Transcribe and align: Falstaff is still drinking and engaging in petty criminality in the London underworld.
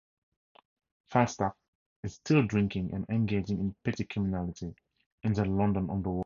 Falstaff 1.09 1.53
is 2.01 2.15
still 2.15 2.41
drinking 2.47 2.91
and 2.91 3.05
engaging 3.09 3.59
in 3.59 3.75
petty 3.83 4.03
criminality 4.05 4.73
in 5.21 5.33
the 5.33 5.45
London 5.45 5.91
underworld. 5.91 6.19